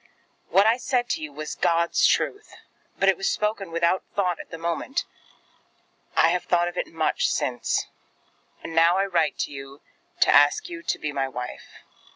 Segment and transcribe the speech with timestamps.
[0.49, 2.55] What I said to you was God's truth;
[2.97, 5.05] but it was spoken without thought at the moment.
[6.15, 7.85] I have thought of it much since;
[8.63, 9.79] and now I write to
[10.25, 11.83] ask you to be my wife.